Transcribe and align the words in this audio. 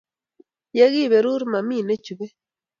Ye 0.77 0.85
kiberur 0.93 1.41
mami 1.51 1.77
nechubei 1.87 2.33